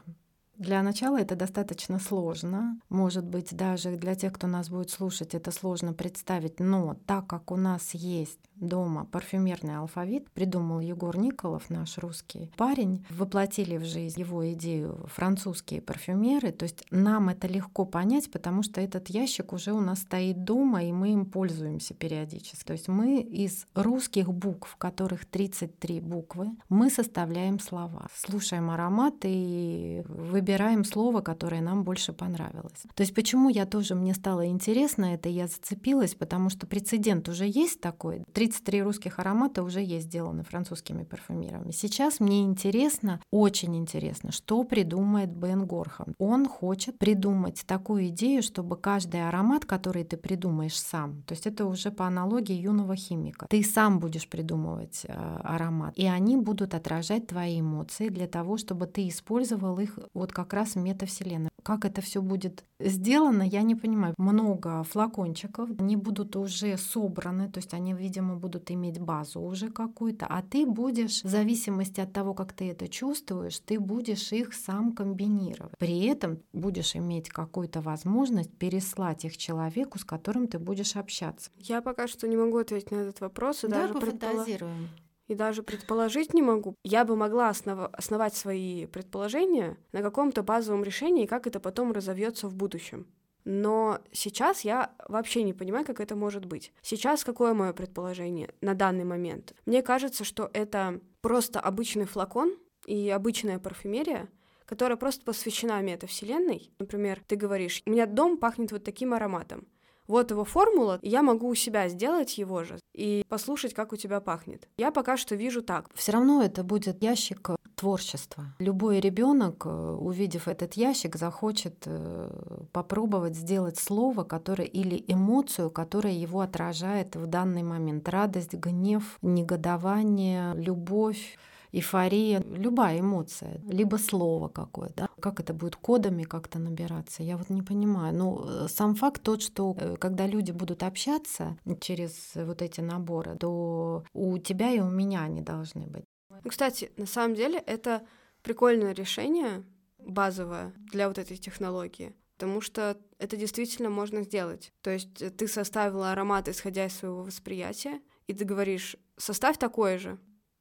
Для 0.57 0.81
начала 0.81 1.19
это 1.19 1.35
достаточно 1.35 1.99
сложно. 1.99 2.79
Может 2.89 3.25
быть, 3.25 3.55
даже 3.55 3.97
для 3.97 4.15
тех, 4.15 4.33
кто 4.33 4.47
нас 4.47 4.69
будет 4.69 4.89
слушать, 4.89 5.35
это 5.35 5.51
сложно 5.51 5.93
представить. 5.93 6.59
Но 6.59 6.95
так 7.05 7.27
как 7.27 7.51
у 7.51 7.57
нас 7.57 7.93
есть 7.93 8.39
дома 8.55 9.05
парфюмерный 9.05 9.75
алфавит, 9.75 10.29
придумал 10.31 10.79
Егор 10.79 11.17
Николов, 11.17 11.69
наш 11.69 11.97
русский 11.97 12.49
парень, 12.55 13.05
воплотили 13.09 13.75
в 13.75 13.83
жизнь 13.83 14.21
его 14.21 14.49
идею 14.53 15.05
французские 15.07 15.81
парфюмеры. 15.81 16.51
То 16.53 16.63
есть 16.63 16.85
нам 16.89 17.27
это 17.27 17.47
легко 17.47 17.83
понять, 17.85 18.31
потому 18.31 18.63
что 18.63 18.79
этот 18.79 19.09
ящик 19.09 19.51
уже 19.51 19.73
у 19.73 19.81
нас 19.81 19.99
стоит 19.99 20.45
дома, 20.45 20.83
и 20.83 20.93
мы 20.93 21.11
им 21.11 21.25
пользуемся 21.25 21.93
периодически. 21.93 22.63
То 22.63 22.73
есть 22.73 22.87
мы 22.87 23.19
из 23.19 23.65
русских 23.75 24.31
букв, 24.33 24.77
которых 24.77 25.25
33 25.25 25.99
буквы, 25.99 26.51
мы 26.69 26.89
составляем 26.89 27.59
слова. 27.59 28.07
Слушаем 28.15 28.69
ароматы 28.69 29.27
и 29.29 30.03
выбираем 30.07 30.44
выбираем 30.45 30.83
слово, 30.83 31.21
которое 31.21 31.61
нам 31.61 31.83
больше 31.83 32.13
понравилось. 32.13 32.83
То 32.93 33.01
есть 33.01 33.15
почему 33.15 33.49
я 33.49 33.65
тоже, 33.65 33.95
мне 33.95 34.13
стало 34.13 34.45
интересно 34.45 35.15
это, 35.15 35.27
я 35.27 35.47
зацепилась, 35.47 36.13
потому 36.13 36.51
что 36.51 36.67
прецедент 36.67 37.27
уже 37.29 37.47
есть 37.47 37.81
такой. 37.81 38.23
33 38.33 38.83
русских 38.83 39.17
аромата 39.17 39.63
уже 39.63 39.81
есть 39.81 40.05
сделаны 40.05 40.43
французскими 40.43 41.03
парфюмерами. 41.03 41.71
Сейчас 41.71 42.19
мне 42.19 42.43
интересно, 42.43 43.19
очень 43.31 43.75
интересно, 43.75 44.31
что 44.31 44.63
придумает 44.63 45.31
Бен 45.35 45.65
Горхан. 45.65 46.13
Он 46.19 46.47
хочет 46.47 46.99
придумать 46.99 47.63
такую 47.65 48.09
идею, 48.09 48.43
чтобы 48.43 48.77
каждый 48.77 49.27
аромат, 49.27 49.65
который 49.65 50.03
ты 50.03 50.15
придумаешь 50.15 50.79
сам, 50.79 51.23
то 51.23 51.33
есть 51.33 51.47
это 51.47 51.65
уже 51.65 51.89
по 51.89 52.05
аналогии 52.05 52.55
юного 52.55 52.95
химика, 52.95 53.47
ты 53.49 53.63
сам 53.63 53.99
будешь 53.99 54.27
придумывать 54.27 55.05
э, 55.07 55.39
аромат, 55.43 55.97
и 55.97 56.05
они 56.05 56.37
будут 56.37 56.75
отражать 56.75 57.27
твои 57.27 57.61
эмоции 57.61 58.09
для 58.09 58.27
того, 58.27 58.57
чтобы 58.57 58.85
ты 58.85 59.07
использовал 59.07 59.79
их 59.79 59.97
вот 60.13 60.34
как 60.35 60.53
раз 60.53 60.75
метавселенной. 60.75 61.49
Как 61.63 61.85
это 61.85 62.01
все 62.01 62.21
будет 62.21 62.63
сделано, 62.79 63.41
я 63.41 63.63
не 63.63 63.73
понимаю. 63.73 64.13
Много 64.17 64.83
флакончиков, 64.83 65.69
они 65.79 65.95
будут 65.95 66.35
уже 66.35 66.77
собраны, 66.77 67.49
то 67.49 67.57
есть 67.59 67.73
они, 67.73 67.93
видимо, 67.93 68.35
будут 68.35 68.69
иметь 68.69 68.99
базу 68.99 69.39
уже 69.39 69.69
какую-то, 69.69 70.27
а 70.27 70.43
ты 70.43 70.65
будешь, 70.65 71.23
в 71.23 71.29
зависимости 71.29 72.01
от 72.01 72.13
того, 72.13 72.33
как 72.33 72.53
ты 72.53 72.69
это 72.69 72.87
чувствуешь, 72.87 73.59
ты 73.59 73.79
будешь 73.79 74.31
их 74.33 74.53
сам 74.53 74.91
комбинировать. 74.91 75.73
При 75.79 76.05
этом 76.05 76.39
будешь 76.53 76.95
иметь 76.95 77.29
какую-то 77.29 77.81
возможность 77.81 78.51
переслать 78.57 79.25
их 79.25 79.37
человеку, 79.37 79.97
с 79.97 80.03
которым 80.03 80.47
ты 80.47 80.59
будешь 80.59 80.95
общаться. 80.97 81.49
Я 81.57 81.81
пока 81.81 82.07
что 82.07 82.27
не 82.27 82.35
могу 82.35 82.57
ответить 82.57 82.91
на 82.91 82.97
этот 82.97 83.21
вопрос. 83.21 83.63
И 83.63 83.67
да, 83.67 83.87
даже 83.87 83.93
пофантазируем. 83.93 84.89
Предполаг 84.89 85.04
и 85.27 85.35
даже 85.35 85.63
предположить 85.63 86.33
не 86.33 86.41
могу. 86.41 86.75
Я 86.83 87.05
бы 87.05 87.15
могла 87.15 87.49
основ... 87.49 87.89
основать 87.93 88.35
свои 88.35 88.85
предположения 88.85 89.77
на 89.91 90.01
каком-то 90.01 90.43
базовом 90.43 90.83
решении, 90.83 91.25
как 91.25 91.47
это 91.47 91.59
потом 91.59 91.91
разовьется 91.91 92.47
в 92.47 92.55
будущем. 92.55 93.07
Но 93.43 93.99
сейчас 94.11 94.61
я 94.61 94.95
вообще 95.07 95.43
не 95.43 95.53
понимаю, 95.53 95.85
как 95.85 95.99
это 95.99 96.15
может 96.15 96.45
быть. 96.45 96.73
Сейчас 96.81 97.23
какое 97.23 97.53
мое 97.53 97.73
предположение 97.73 98.49
на 98.61 98.73
данный 98.73 99.03
момент? 99.03 99.53
Мне 99.67 99.83
кажется, 99.83 100.23
что 100.23 100.49
это 100.53 100.99
просто 101.21 101.59
обычный 101.59 102.05
флакон 102.05 102.55
и 102.87 103.09
обычная 103.09 103.59
парфюмерия, 103.59 104.29
которая 104.65 104.97
просто 104.97 105.23
посвящена 105.23 105.79
метавселенной. 105.81 106.71
Например, 106.79 107.21
ты 107.27 107.35
говоришь, 107.35 107.83
у 107.85 107.91
меня 107.91 108.07
дом 108.07 108.37
пахнет 108.37 108.71
вот 108.71 108.83
таким 108.83 109.13
ароматом 109.13 109.67
вот 110.07 110.31
его 110.31 110.45
формула, 110.45 110.99
я 111.01 111.21
могу 111.23 111.47
у 111.47 111.55
себя 111.55 111.89
сделать 111.89 112.37
его 112.37 112.63
же 112.63 112.79
и 112.93 113.23
послушать, 113.29 113.73
как 113.73 113.93
у 113.93 113.95
тебя 113.95 114.19
пахнет. 114.21 114.67
Я 114.77 114.91
пока 114.91 115.17
что 115.17 115.35
вижу 115.35 115.61
так. 115.61 115.89
Все 115.93 116.11
равно 116.11 116.41
это 116.41 116.63
будет 116.63 117.01
ящик 117.03 117.51
творчества. 117.75 118.45
Любой 118.59 118.99
ребенок, 118.99 119.65
э, 119.65 119.69
увидев 119.69 120.47
этот 120.47 120.73
ящик, 120.75 121.15
захочет 121.15 121.83
э, 121.85 122.65
попробовать 122.71 123.35
сделать 123.35 123.77
слово, 123.77 124.23
которое 124.23 124.67
или 124.67 125.03
эмоцию, 125.07 125.69
которая 125.69 126.13
его 126.13 126.41
отражает 126.41 127.15
в 127.15 127.27
данный 127.27 127.63
момент. 127.63 128.07
Радость, 128.07 128.53
гнев, 128.53 129.17
негодование, 129.21 130.53
любовь 130.55 131.37
эйфория, 131.75 132.41
любая 132.41 132.99
эмоция, 132.99 133.61
либо 133.69 133.97
слово 133.97 134.47
какое-то. 134.47 135.09
Как 135.19 135.39
это 135.39 135.53
будет 135.53 135.75
кодами 135.75 136.23
как-то 136.23 136.59
набираться, 136.59 137.23
я 137.23 137.37
вот 137.37 137.49
не 137.49 137.61
понимаю. 137.61 138.15
Но 138.15 138.45
э, 138.47 138.67
сам 138.69 138.95
факт 138.95 139.21
тот, 139.21 139.41
что 139.41 139.75
э, 139.77 139.95
когда 139.97 140.27
люди 140.27 140.51
будут 140.51 140.83
общаться 140.83 141.57
через 141.81 142.31
вот 142.35 142.61
эти 142.61 142.81
наборы, 142.81 143.35
то 143.35 144.03
у 144.13 144.37
тебя 144.37 144.71
и 144.71 144.79
у 144.79 144.89
меня 144.89 145.23
они 145.23 145.41
должны 145.41 145.87
быть. 145.87 146.05
Ну, 146.29 146.49
кстати, 146.49 146.91
на 146.97 147.05
самом 147.05 147.35
деле 147.35 147.59
это 147.59 148.01
прикольное 148.41 148.93
решение, 148.93 149.63
базовое 149.99 150.73
для 150.91 151.07
вот 151.07 151.17
этой 151.17 151.37
технологии, 151.37 152.13
потому 152.37 152.61
что 152.61 152.97
это 153.17 153.37
действительно 153.37 153.89
можно 153.89 154.21
сделать. 154.23 154.71
То 154.81 154.91
есть 154.91 155.21
э, 155.21 155.29
ты 155.29 155.47
составила 155.47 156.11
аромат, 156.11 156.47
исходя 156.47 156.85
из 156.85 156.95
своего 156.95 157.23
восприятия, 157.23 157.99
и 158.27 158.33
ты 158.33 158.45
говоришь, 158.45 158.95
составь 159.17 159.57
такой 159.57 159.97
же, 159.97 160.17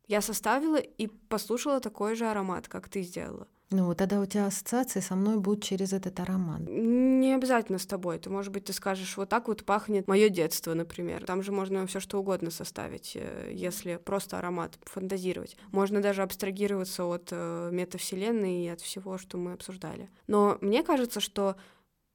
я 0.07 0.21
составила 0.21 0.77
и 0.77 1.07
послушала 1.07 1.81
такой 1.81 2.15
же 2.15 2.27
аромат, 2.27 2.69
как 2.69 2.89
ты 2.89 3.03
сделала. 3.03 3.49
Ну, 3.71 3.93
тогда 3.95 4.21
у 4.21 4.27
тебя 4.27 4.47
ассоциации 4.47 5.01
со 5.01 5.17
мной 5.17 5.39
будут 5.39 5.65
через 5.65 5.93
этот 5.93 6.21
аромат. 6.21 6.61
Не 6.69 7.35
обязательно 7.35 7.79
с 7.79 7.87
тобой. 7.87 8.19
Ты, 8.19 8.31
может 8.31 8.53
быть, 8.53 8.67
ты 8.67 8.73
скажешь, 8.73 9.17
вот 9.17 9.29
так 9.29 9.49
вот 9.49 9.65
пахнет 9.65 10.07
мое 10.07 10.29
детство, 10.29 10.75
например. 10.75 11.25
Там 11.25 11.43
же 11.43 11.51
можно 11.51 11.87
все 11.87 11.99
что 11.99 12.21
угодно 12.21 12.51
составить, 12.51 13.17
э, 13.17 13.51
если 13.53 13.97
просто 13.97 14.39
аромат 14.39 14.79
фантазировать. 14.85 15.57
Можно 15.73 16.01
даже 16.01 16.23
абстрагироваться 16.23 17.05
от 17.05 17.29
э, 17.33 17.71
метавселенной 17.73 18.65
и 18.65 18.69
от 18.69 18.81
всего, 18.81 19.19
что 19.19 19.39
мы 19.39 19.55
обсуждали. 19.55 20.09
Но 20.29 20.59
мне 20.61 20.85
кажется, 20.85 21.19
что 21.19 21.57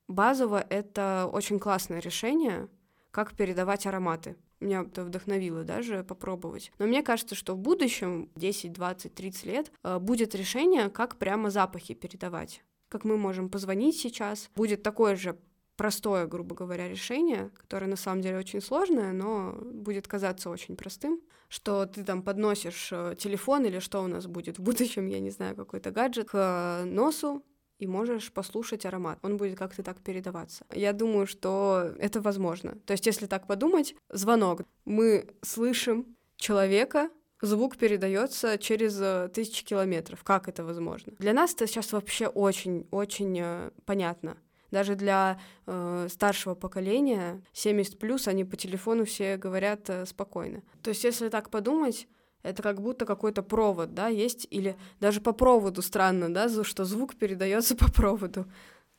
базово 0.08 0.66
это 0.70 1.30
очень 1.32 1.60
классное 1.60 2.00
решение, 2.00 2.70
как 3.12 3.34
передавать 3.34 3.86
ароматы 3.86 4.38
меня 4.60 4.82
это 4.82 5.04
вдохновило 5.04 5.64
даже 5.64 6.04
попробовать. 6.04 6.72
Но 6.80 6.86
мне 6.86 7.04
кажется, 7.04 7.36
что 7.36 7.56
в 7.56 7.60
будущем, 7.60 8.30
10, 8.36 8.74
20, 8.74 9.14
30 9.14 9.46
лет, 9.46 9.72
э, 9.84 10.00
будет 10.00 10.36
решение, 10.36 10.90
как 10.90 11.18
прямо 11.18 11.50
запахи 11.50 11.94
передавать. 11.94 12.64
Как 12.90 13.06
мы 13.06 13.18
можем 13.18 13.50
позвонить 13.50 13.98
сейчас. 13.98 14.50
Будет 14.56 14.84
такое 14.84 15.16
же 15.16 15.38
простое, 15.80 16.28
грубо 16.28 16.56
говоря, 16.56 16.90
решение, 16.90 17.52
которое 17.56 17.88
на 17.88 17.96
самом 17.96 18.22
деле 18.22 18.38
очень 18.38 18.62
сложное, 18.62 19.14
но 19.14 19.54
будет 19.62 20.10
казаться 20.10 20.50
очень 20.50 20.76
простым, 20.76 21.22
что 21.48 21.86
ты 21.86 22.04
там 22.04 22.22
подносишь 22.22 22.90
э, 22.92 23.16
телефон 23.18 23.66
или 23.66 23.80
что 23.80 24.04
у 24.04 24.08
нас 24.08 24.28
будет 24.28 24.60
в 24.60 24.62
будущем, 24.62 25.08
я 25.08 25.22
не 25.22 25.30
знаю, 25.30 25.56
какой-то 25.56 25.92
гаджет 25.92 26.30
к 26.30 26.36
э, 26.36 26.84
носу, 26.84 27.46
и 27.80 27.88
можешь 27.88 28.32
послушать 28.32 28.86
аромат. 28.86 29.18
Он 29.24 29.38
будет 29.38 29.58
как-то 29.58 29.82
так 29.84 30.00
передаваться. 30.02 30.66
Я 30.74 30.94
думаю, 30.94 31.26
что 31.26 31.92
это 31.98 32.22
возможно. 32.22 32.78
То 32.86 32.92
есть, 32.92 33.06
если 33.06 33.26
так 33.26 33.48
подумать, 33.48 33.96
звонок. 34.10 34.62
Мы 34.86 35.28
слышим 35.42 36.06
человека, 36.36 37.10
звук 37.42 37.78
передается 37.78 38.58
через 38.58 39.00
э, 39.02 39.30
тысячи 39.34 39.64
километров. 39.66 40.24
Как 40.24 40.48
это 40.48 40.64
возможно? 40.64 41.14
Для 41.20 41.34
нас 41.34 41.54
это 41.54 41.68
сейчас 41.68 41.94
вообще 41.94 42.28
очень-очень 42.28 43.40
э, 43.42 43.72
понятно. 43.86 44.38
Даже 44.72 44.96
для 44.96 45.40
э, 45.66 46.08
старшего 46.12 46.54
поколения 46.56 47.42
70 47.54 47.98
плюс 47.98 48.28
они 48.28 48.46
по 48.46 48.56
телефону 48.56 49.06
все 49.06 49.38
говорят 49.38 49.90
э, 49.90 50.06
спокойно. 50.06 50.62
То 50.84 50.90
есть, 50.90 51.04
если 51.04 51.30
так 51.30 51.50
подумать, 51.50 52.08
это 52.44 52.64
как 52.64 52.82
будто 52.82 53.06
какой-то 53.06 53.44
провод, 53.44 53.94
да, 53.94 54.08
есть, 54.08 54.48
или 54.50 54.78
даже 55.00 55.22
по 55.22 55.34
проводу 55.34 55.82
странно, 55.82 56.34
да, 56.34 56.64
что 56.64 56.86
звук 56.86 57.16
передается 57.16 57.76
по 57.78 57.92
проводу, 57.92 58.46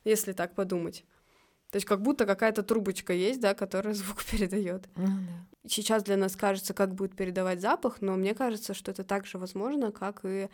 если 0.03 0.33
так 0.33 0.53
подумать. 0.55 1.05
То 1.71 1.77
есть 1.77 1.87
как 1.87 2.01
будто 2.01 2.25
какая-то 2.25 2.63
трубочка 2.63 3.13
есть, 3.13 3.39
да, 3.39 3.53
которая 3.53 3.93
звук 3.95 4.23
передает. 4.23 4.87
Ну, 4.95 5.05
да. 5.05 5.67
Сейчас 5.67 6.03
для 6.03 6.17
нас 6.17 6.35
кажется, 6.35 6.73
как 6.73 6.93
будет 6.93 7.15
передавать 7.15 7.61
запах, 7.61 8.01
но 8.01 8.15
мне 8.15 8.33
кажется, 8.33 8.73
что 8.73 8.91
это 8.91 9.03
также 9.03 9.37
возможно, 9.37 9.91
как 9.91 10.21
и 10.23 10.49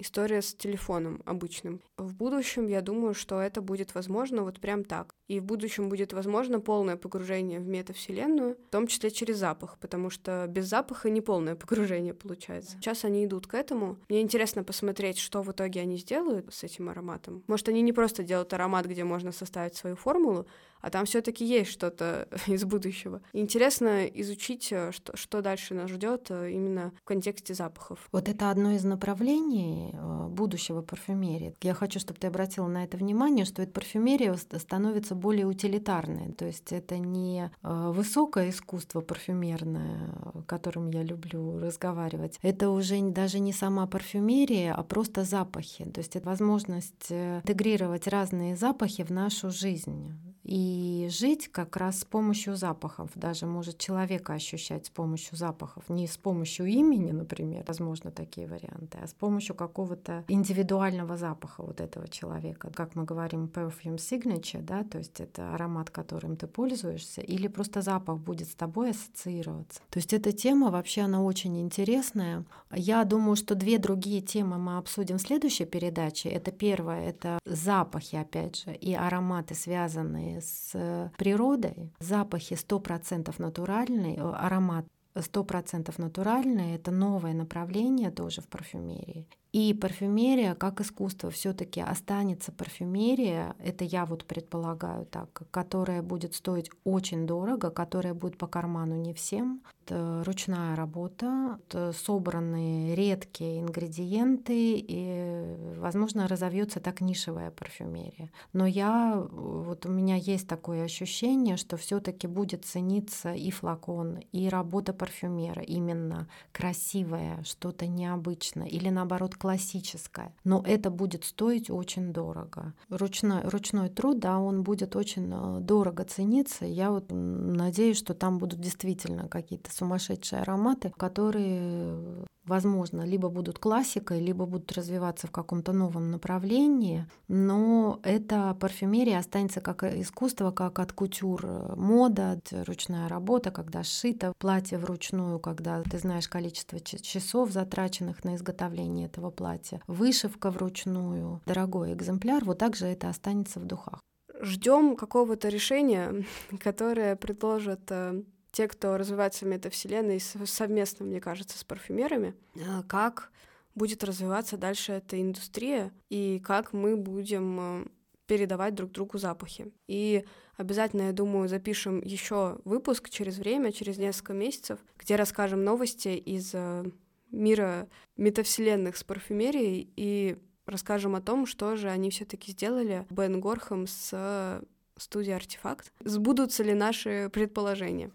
история 0.00 0.42
с 0.42 0.54
телефоном 0.54 1.22
обычным. 1.24 1.80
В 1.96 2.14
будущем 2.14 2.66
я 2.66 2.80
думаю, 2.80 3.14
что 3.14 3.40
это 3.40 3.60
будет 3.60 3.94
возможно 3.94 4.42
вот 4.42 4.60
прям 4.60 4.84
так. 4.84 5.14
И 5.28 5.38
в 5.40 5.44
будущем 5.44 5.88
будет 5.88 6.12
возможно 6.12 6.60
полное 6.60 6.96
погружение 6.96 7.60
в 7.60 7.68
метавселенную, 7.68 8.56
в 8.66 8.70
том 8.70 8.86
числе 8.86 9.10
через 9.10 9.36
запах, 9.36 9.78
потому 9.78 10.10
что 10.10 10.46
без 10.48 10.66
запаха 10.66 11.10
не 11.10 11.20
полное 11.20 11.54
погружение 11.54 12.14
получается. 12.14 12.76
Сейчас 12.80 13.04
они 13.04 13.24
идут 13.24 13.46
к 13.46 13.54
этому. 13.54 13.98
Мне 14.08 14.22
интересно 14.22 14.64
посмотреть, 14.64 15.18
что 15.18 15.42
в 15.42 15.52
итоге 15.52 15.80
они 15.80 15.96
сделают 15.96 16.52
с 16.52 16.64
этим 16.64 16.88
ароматом. 16.88 17.44
Может, 17.46 17.68
они 17.68 17.82
не 17.82 17.92
просто 17.92 18.22
делают 18.22 18.52
аромат, 18.52 18.86
где 18.86 19.04
можно 19.04 19.32
составить 19.32 19.76
свою 19.76 19.96
формулу, 19.96 20.46
а 20.80 20.90
там 20.90 21.04
все-таки 21.04 21.44
есть 21.44 21.70
что-то 21.70 22.28
из 22.46 22.64
будущего. 22.64 23.20
Интересно 23.32 24.06
изучить, 24.06 24.68
э, 24.72 24.92
что, 24.92 25.16
что 25.16 25.42
дальше 25.42 25.74
нас 25.74 25.90
ждет 25.90 26.26
э, 26.30 26.50
именно 26.52 26.92
в 27.02 27.04
контексте 27.04 27.54
запахов. 27.54 28.08
Вот 28.12 28.28
это 28.28 28.50
одно 28.50 28.72
из 28.72 28.84
направлений 28.84 29.92
э, 29.92 30.26
будущего 30.28 30.82
парфюмерии. 30.82 31.54
Я 31.62 31.74
хочу, 31.74 32.00
чтобы 32.00 32.18
ты 32.18 32.26
обратила 32.26 32.66
на 32.66 32.84
это 32.84 32.96
внимание, 32.96 33.44
что 33.44 33.62
эта 33.62 33.72
парфюмерия 33.72 34.34
становится 34.34 35.14
более 35.14 35.46
утилитарной. 35.46 36.32
То 36.32 36.46
есть 36.46 36.72
это 36.72 36.98
не 36.98 37.50
высокое 37.62 38.50
искусство 38.50 39.00
парфюмерное, 39.00 40.14
которым 40.46 40.90
я 40.90 41.02
люблю 41.02 41.58
разговаривать. 41.58 42.38
Это 42.42 42.70
уже 42.70 43.00
даже 43.10 43.38
не 43.40 43.52
сама 43.52 43.86
парфюмерия, 43.86 44.74
а 44.74 44.82
просто 44.82 45.24
запахи. 45.24 45.84
То 45.84 46.00
есть 46.00 46.16
это 46.16 46.26
возможность 46.26 47.10
интегрировать 47.10 48.06
разные 48.06 48.56
запахи 48.56 49.04
в 49.04 49.10
нашу 49.10 49.50
жизнь 49.50 50.29
и 50.42 51.08
жить 51.10 51.48
как 51.48 51.76
раз 51.76 52.00
с 52.00 52.04
помощью 52.04 52.56
запахов. 52.56 53.10
Даже 53.14 53.46
может 53.46 53.78
человека 53.78 54.34
ощущать 54.34 54.86
с 54.86 54.90
помощью 54.90 55.36
запахов. 55.36 55.88
Не 55.88 56.06
с 56.06 56.16
помощью 56.16 56.66
имени, 56.66 57.12
например, 57.12 57.64
возможно, 57.66 58.10
такие 58.10 58.46
варианты, 58.46 58.98
а 59.02 59.06
с 59.06 59.12
помощью 59.12 59.54
какого-то 59.54 60.24
индивидуального 60.28 61.16
запаха 61.16 61.62
вот 61.62 61.80
этого 61.80 62.08
человека. 62.08 62.70
Как 62.74 62.94
мы 62.94 63.04
говорим, 63.04 63.50
perfume 63.52 63.96
signature, 63.96 64.62
да, 64.62 64.84
то 64.84 64.98
есть 64.98 65.20
это 65.20 65.54
аромат, 65.54 65.90
которым 65.90 66.36
ты 66.36 66.46
пользуешься, 66.46 67.20
или 67.20 67.48
просто 67.48 67.82
запах 67.82 68.18
будет 68.18 68.48
с 68.48 68.54
тобой 68.54 68.90
ассоциироваться. 68.90 69.80
То 69.90 69.98
есть 69.98 70.12
эта 70.12 70.32
тема 70.32 70.70
вообще, 70.70 71.02
она 71.02 71.22
очень 71.22 71.60
интересная. 71.60 72.44
Я 72.72 73.04
думаю, 73.04 73.36
что 73.36 73.54
две 73.54 73.78
другие 73.78 74.20
темы 74.20 74.58
мы 74.58 74.78
обсудим 74.78 75.18
в 75.18 75.22
следующей 75.22 75.64
передаче. 75.64 76.28
Это 76.28 76.50
первое, 76.50 77.08
это 77.08 77.38
запахи, 77.44 78.16
опять 78.16 78.64
же, 78.64 78.74
и 78.74 78.94
ароматы, 78.94 79.54
связанные 79.54 80.39
с 80.40 81.10
природой. 81.16 81.92
Запахи 81.98 82.54
100% 82.54 83.34
натуральные, 83.38 84.16
э, 84.16 84.20
аромат 84.20 84.86
100% 85.14 85.98
натуральный, 85.98 86.74
это 86.74 86.90
новое 86.90 87.34
направление 87.34 88.10
тоже 88.10 88.40
в 88.40 88.48
парфюмерии. 88.48 89.28
И 89.52 89.74
парфюмерия 89.74 90.54
как 90.54 90.80
искусство 90.80 91.30
все-таки 91.30 91.80
останется 91.80 92.52
парфюмерия, 92.52 93.56
это 93.58 93.84
я 93.84 94.06
вот 94.06 94.24
предполагаю 94.24 95.06
так, 95.06 95.42
которая 95.50 96.02
будет 96.02 96.34
стоить 96.34 96.70
очень 96.84 97.26
дорого, 97.26 97.70
которая 97.70 98.14
будет 98.14 98.38
по 98.38 98.46
карману 98.46 98.94
не 98.94 99.12
всем. 99.12 99.62
Это 99.86 100.22
ручная 100.24 100.76
работа, 100.76 101.58
это 101.66 101.92
собранные 101.92 102.94
редкие 102.94 103.60
ингредиенты, 103.60 104.76
и, 104.76 105.56
возможно, 105.78 106.28
разовьется 106.28 106.78
так 106.78 107.00
нишевая 107.00 107.50
парфюмерия. 107.50 108.30
Но 108.52 108.66
я, 108.66 109.20
вот 109.32 109.86
у 109.86 109.88
меня 109.88 110.14
есть 110.14 110.46
такое 110.46 110.84
ощущение, 110.84 111.56
что 111.56 111.76
все-таки 111.76 112.28
будет 112.28 112.64
цениться 112.64 113.32
и 113.32 113.50
флакон, 113.50 114.20
и 114.30 114.48
работа 114.48 114.92
парфюмера, 114.92 115.62
именно 115.62 116.28
красивая, 116.52 117.42
что-то 117.42 117.88
необычное, 117.88 118.68
или 118.68 118.90
наоборот 118.90 119.34
классическое, 119.40 120.34
но 120.44 120.62
это 120.66 120.90
будет 120.90 121.24
стоить 121.24 121.70
очень 121.70 122.12
дорого. 122.12 122.74
Ручной, 122.90 123.40
ручной 123.42 123.88
труд, 123.88 124.18
да, 124.18 124.38
он 124.38 124.62
будет 124.62 124.96
очень 124.96 125.32
э, 125.32 125.60
дорого 125.60 126.04
цениться. 126.04 126.66
Я 126.66 126.90
вот 126.90 127.06
надеюсь, 127.08 127.96
что 127.96 128.12
там 128.12 128.38
будут 128.38 128.60
действительно 128.60 129.28
какие-то 129.28 129.72
сумасшедшие 129.72 130.42
ароматы, 130.42 130.92
которые 130.96 132.26
возможно, 132.50 133.02
либо 133.02 133.28
будут 133.28 133.58
классикой, 133.58 134.20
либо 134.20 134.44
будут 134.44 134.72
развиваться 134.72 135.26
в 135.28 135.30
каком-то 135.30 135.72
новом 135.72 136.10
направлении, 136.10 137.06
но 137.28 138.00
эта 138.02 138.54
парфюмерия 138.60 139.18
останется 139.18 139.60
как 139.60 139.84
искусство, 139.84 140.50
как 140.50 140.80
от 140.80 140.92
кутюр 140.92 141.46
мода, 141.76 142.40
ручная 142.66 143.08
работа, 143.08 143.50
когда 143.52 143.84
сшито 143.84 144.32
платье 144.38 144.78
вручную, 144.78 145.38
когда 145.38 145.82
ты 145.82 145.98
знаешь 145.98 146.28
количество 146.28 146.80
часов, 146.80 147.52
затраченных 147.52 148.24
на 148.24 148.34
изготовление 148.34 149.06
этого 149.06 149.30
платья, 149.30 149.80
вышивка 149.86 150.50
вручную, 150.50 151.40
дорогой 151.46 151.94
экземпляр, 151.94 152.44
вот 152.44 152.58
так 152.58 152.76
же 152.76 152.86
это 152.86 153.08
останется 153.08 153.60
в 153.60 153.64
духах. 153.64 154.00
Ждем 154.42 154.96
какого-то 154.96 155.48
решения, 155.48 156.24
которое 156.60 157.14
предложит 157.14 157.90
э, 157.90 158.22
те, 158.52 158.68
кто 158.68 158.96
развивается 158.96 159.44
в 159.44 159.48
метавселенной 159.48 160.20
совместно, 160.20 161.06
мне 161.06 161.20
кажется, 161.20 161.58
с 161.58 161.64
парфюмерами, 161.64 162.34
а, 162.56 162.82
как 162.84 163.30
будет 163.74 164.04
развиваться 164.04 164.56
дальше 164.56 164.92
эта 164.92 165.20
индустрия 165.20 165.92
и 166.08 166.40
как 166.44 166.72
мы 166.72 166.96
будем 166.96 167.60
э, 167.60 167.86
передавать 168.26 168.74
друг 168.74 168.90
другу 168.90 169.18
запахи. 169.18 169.72
И 169.86 170.24
обязательно, 170.56 171.02
я 171.02 171.12
думаю, 171.12 171.48
запишем 171.48 172.00
еще 172.02 172.58
выпуск 172.64 173.08
через 173.10 173.38
время, 173.38 173.72
через 173.72 173.96
несколько 173.96 174.32
месяцев, 174.32 174.80
где 174.98 175.16
расскажем 175.16 175.64
новости 175.64 176.08
из 176.08 176.50
э, 176.52 176.84
мира 177.30 177.88
метавселенных 178.16 178.96
с 178.96 179.04
парфюмерией 179.04 179.92
и 179.96 180.36
расскажем 180.66 181.14
о 181.14 181.20
том, 181.20 181.46
что 181.46 181.76
же 181.76 181.88
они 181.88 182.10
все-таки 182.10 182.52
сделали 182.52 183.06
Бен 183.10 183.40
Горхам 183.40 183.86
с 183.86 184.60
студией 184.96 185.36
Артефакт. 185.36 185.92
Сбудутся 186.04 186.62
ли 186.62 186.74
наши 186.74 187.30
предположения? 187.32 188.10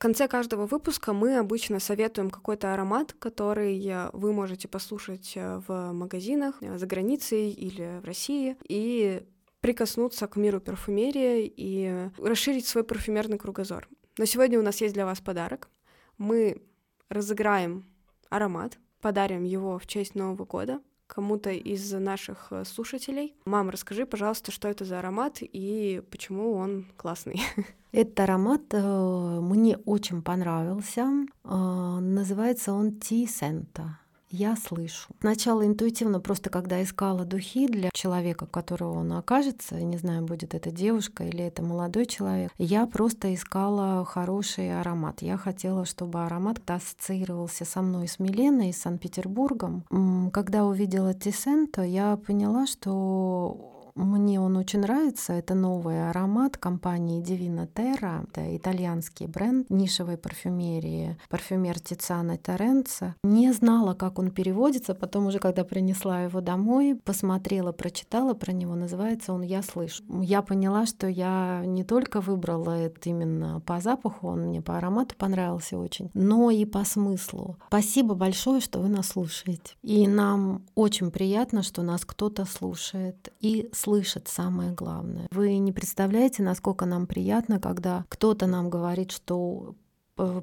Конце 0.00 0.28
каждого 0.28 0.66
выпуска 0.66 1.12
мы 1.12 1.36
обычно 1.36 1.78
советуем 1.78 2.30
какой-то 2.30 2.72
аромат, 2.72 3.12
который 3.12 3.78
вы 4.14 4.32
можете 4.32 4.66
послушать 4.66 5.32
э, 5.36 5.60
в 5.68 5.92
магазинах 5.92 6.56
э, 6.62 6.78
за 6.78 6.86
границей 6.86 7.50
или 7.50 8.00
в 8.00 8.04
России 8.06 8.56
и 8.66 9.22
прикоснуться 9.60 10.26
к 10.26 10.36
миру 10.36 10.58
парфюмерии 10.58 11.52
и 11.54 12.08
расширить 12.16 12.66
свой 12.66 12.82
парфюмерный 12.82 13.36
кругозор. 13.36 13.88
Но 14.16 14.24
сегодня 14.24 14.58
у 14.58 14.62
нас 14.62 14.80
есть 14.80 14.94
для 14.94 15.04
вас 15.04 15.20
подарок. 15.20 15.68
Мы 16.16 16.62
разыграем 17.10 17.84
аромат, 18.30 18.78
подарим 19.02 19.44
его 19.44 19.78
в 19.78 19.86
честь 19.86 20.14
Нового 20.14 20.46
года 20.46 20.80
кому-то 21.14 21.50
из 21.50 21.92
наших 21.92 22.52
слушателей. 22.64 23.34
Мам, 23.44 23.70
расскажи, 23.70 24.06
пожалуйста, 24.06 24.52
что 24.52 24.68
это 24.68 24.84
за 24.84 24.98
аромат 24.98 25.38
и 25.40 26.02
почему 26.10 26.54
он 26.54 26.86
классный. 26.96 27.40
Этот 27.92 28.20
аромат 28.20 28.62
э, 28.72 29.40
мне 29.40 29.76
очень 29.78 30.22
понравился. 30.22 31.06
Э, 31.44 31.98
называется 32.00 32.72
он 32.72 32.98
Ти 33.00 33.26
Сента. 33.26 33.99
Я 34.30 34.54
слышу. 34.56 35.08
Сначала 35.20 35.66
интуитивно, 35.66 36.20
просто 36.20 36.50
когда 36.50 36.82
искала 36.82 37.24
духи 37.24 37.66
для 37.66 37.90
человека, 37.92 38.46
которого 38.46 38.98
он 38.98 39.12
окажется, 39.12 39.74
не 39.80 39.96
знаю, 39.96 40.22
будет 40.22 40.54
это 40.54 40.70
девушка 40.70 41.24
или 41.24 41.42
это 41.44 41.62
молодой 41.62 42.06
человек, 42.06 42.52
я 42.56 42.86
просто 42.86 43.34
искала 43.34 44.04
хороший 44.04 44.80
аромат. 44.80 45.22
Я 45.22 45.36
хотела, 45.36 45.84
чтобы 45.84 46.24
аромат 46.24 46.58
ассоциировался 46.70 47.64
со 47.64 47.82
мной, 47.82 48.06
с 48.06 48.20
Миленой, 48.20 48.72
с 48.72 48.82
Санкт-Петербургом. 48.82 49.84
Когда 50.32 50.64
увидела 50.64 51.12
Тисенто, 51.12 51.82
я 51.82 52.16
поняла, 52.16 52.66
что 52.66 53.79
мне 54.04 54.40
он 54.40 54.56
очень 54.56 54.80
нравится. 54.80 55.32
Это 55.32 55.54
новый 55.54 56.08
аромат 56.08 56.56
компании 56.56 57.22
Divina 57.22 57.68
Terra. 57.72 58.26
Это 58.28 58.56
итальянский 58.56 59.26
бренд 59.26 59.68
нишевой 59.70 60.16
парфюмерии. 60.16 61.16
Парфюмер 61.28 61.78
Тициана 61.80 62.36
Торренца. 62.36 63.14
Не 63.22 63.52
знала, 63.52 63.94
как 63.94 64.18
он 64.18 64.30
переводится. 64.30 64.94
Потом 64.94 65.26
уже, 65.26 65.38
когда 65.38 65.64
принесла 65.64 66.22
его 66.22 66.40
домой, 66.40 66.98
посмотрела, 67.04 67.72
прочитала 67.72 68.34
про 68.34 68.52
него. 68.52 68.74
Называется 68.74 69.32
он 69.32 69.42
«Я 69.42 69.62
слышу». 69.62 70.02
Я 70.22 70.42
поняла, 70.42 70.86
что 70.86 71.06
я 71.06 71.62
не 71.66 71.84
только 71.84 72.20
выбрала 72.20 72.70
это 72.70 73.08
именно 73.08 73.60
по 73.60 73.80
запаху, 73.80 74.28
он 74.28 74.46
мне 74.46 74.62
по 74.62 74.76
аромату 74.76 75.14
понравился 75.16 75.78
очень, 75.78 76.10
но 76.14 76.50
и 76.50 76.64
по 76.64 76.84
смыслу. 76.84 77.56
Спасибо 77.68 78.14
большое, 78.14 78.60
что 78.60 78.80
вы 78.80 78.88
нас 78.88 79.08
слушаете. 79.08 79.74
И 79.82 80.06
нам 80.06 80.62
очень 80.74 81.10
приятно, 81.10 81.62
что 81.62 81.82
нас 81.82 82.04
кто-то 82.04 82.44
слушает 82.44 83.32
и 83.40 83.68
слышит 83.90 84.28
самое 84.28 84.70
главное. 84.70 85.26
Вы 85.32 85.58
не 85.58 85.72
представляете, 85.72 86.44
насколько 86.44 86.86
нам 86.86 87.08
приятно, 87.08 87.58
когда 87.58 88.04
кто-то 88.08 88.46
нам 88.46 88.70
говорит, 88.70 89.10
что 89.10 89.74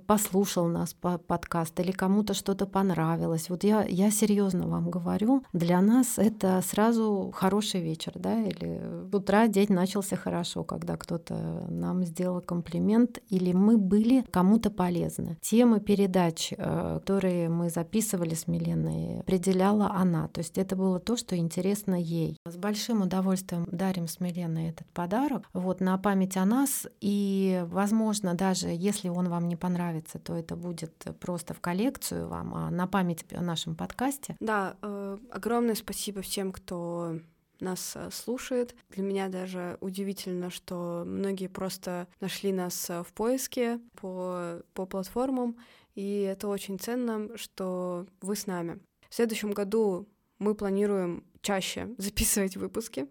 послушал 0.07 0.67
нас 0.67 0.93
по 0.93 1.17
подкаст 1.17 1.79
или 1.79 1.91
кому-то 1.91 2.33
что-то 2.33 2.65
понравилось. 2.65 3.49
Вот 3.49 3.63
я, 3.63 3.83
я 3.83 4.11
серьезно 4.11 4.67
вам 4.67 4.89
говорю, 4.89 5.43
для 5.53 5.81
нас 5.81 6.17
это 6.17 6.61
сразу 6.65 7.31
хороший 7.33 7.81
вечер, 7.81 8.13
да, 8.15 8.41
или 8.41 8.81
утра 9.11 9.47
день 9.47 9.67
начался 9.69 10.15
хорошо, 10.15 10.63
когда 10.63 10.97
кто-то 10.97 11.67
нам 11.69 12.03
сделал 12.03 12.41
комплимент, 12.41 13.19
или 13.29 13.53
мы 13.53 13.77
были 13.77 14.23
кому-то 14.31 14.69
полезны. 14.69 15.37
Темы 15.41 15.79
передач, 15.79 16.53
э, 16.57 16.99
которые 16.99 17.49
мы 17.49 17.69
записывали 17.69 18.33
с 18.33 18.47
Миленой, 18.47 19.19
определяла 19.19 19.91
она. 19.91 20.27
То 20.29 20.39
есть 20.39 20.57
это 20.57 20.75
было 20.75 20.99
то, 20.99 21.17
что 21.17 21.35
интересно 21.35 21.95
ей. 21.95 22.37
С 22.45 22.55
большим 22.55 23.01
удовольствием 23.01 23.67
дарим 23.71 24.07
с 24.07 24.19
Миленой 24.19 24.69
этот 24.69 24.87
подарок 24.87 25.49
вот, 25.53 25.81
на 25.81 25.97
память 25.97 26.37
о 26.37 26.45
нас. 26.45 26.87
И, 27.01 27.63
возможно, 27.67 28.33
даже 28.33 28.67
если 28.69 29.09
он 29.09 29.29
вам 29.29 29.47
не 29.47 29.55
понравился, 29.55 29.66
понравится, 29.67 30.17
то 30.17 30.33
это 30.33 30.55
будет 30.55 30.93
просто 31.19 31.53
в 31.53 31.59
коллекцию 31.59 32.29
вам, 32.29 32.55
а 32.55 32.69
на 32.71 32.87
память 32.87 33.25
о 33.33 33.41
нашем 33.41 33.75
подкасте. 33.75 34.37
Да, 34.39 34.77
э, 34.81 35.17
огромное 35.29 35.75
спасибо 35.75 36.21
всем, 36.21 36.53
кто 36.53 37.19
нас 37.59 37.93
э, 37.95 38.09
слушает. 38.11 38.75
Для 38.89 39.03
меня 39.03 39.27
даже 39.27 39.77
удивительно, 39.81 40.49
что 40.49 41.03
многие 41.05 41.47
просто 41.47 42.07
нашли 42.21 42.53
нас 42.53 42.89
э, 42.89 43.03
в 43.03 43.11
поиске 43.11 43.81
по, 43.99 44.61
по 44.73 44.85
платформам, 44.85 45.57
и 45.95 46.21
это 46.21 46.47
очень 46.47 46.79
ценно, 46.79 47.37
что 47.37 48.05
вы 48.21 48.37
с 48.37 48.47
нами. 48.47 48.79
В 49.09 49.15
следующем 49.15 49.51
году 49.51 50.07
мы 50.39 50.55
планируем 50.55 51.25
чаще 51.41 51.93
записывать 51.97 52.55
выпуски 52.55 53.07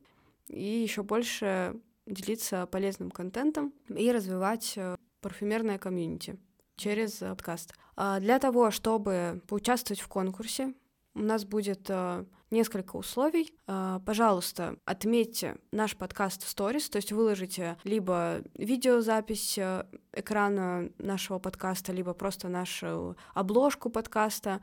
и 0.49 0.65
еще 0.65 1.03
больше 1.03 1.79
делиться 2.07 2.67
полезным 2.67 3.11
контентом 3.11 3.75
и 3.89 4.11
развивать 4.11 4.73
э, 4.77 4.97
парфюмерное 5.21 5.79
комьюнити 5.79 6.39
через 6.77 7.13
подкаст. 7.15 7.75
А 7.97 8.21
для 8.21 8.39
того, 8.39 8.71
чтобы 8.71 9.43
поучаствовать 9.47 10.01
в 10.01 10.09
конкурсе, 10.09 10.75
у 11.15 11.21
нас 11.21 11.47
будет 11.47 11.87
э, 11.89 12.25
несколько 12.51 12.97
условий. 12.97 13.55
Э, 13.67 14.01
пожалуйста, 14.05 14.77
отметьте 14.85 15.57
наш 15.73 15.97
подкаст 15.97 16.43
в 16.45 16.49
сторис, 16.49 16.91
то 16.91 16.97
есть 16.97 17.11
выложите 17.11 17.79
либо 17.85 18.43
видеозапись 18.55 19.59
экрана 20.13 20.91
нашего 20.99 21.39
подкаста, 21.39 21.93
либо 21.93 22.13
просто 22.13 22.49
нашу 22.49 23.17
обложку 23.33 23.89
подкаста, 23.89 24.61